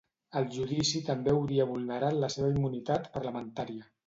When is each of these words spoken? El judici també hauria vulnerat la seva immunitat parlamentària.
El 0.39 0.45
judici 0.53 1.01
també 1.09 1.31
hauria 1.33 1.67
vulnerat 1.73 2.17
la 2.25 2.31
seva 2.37 2.51
immunitat 2.55 3.07
parlamentària. 3.21 3.89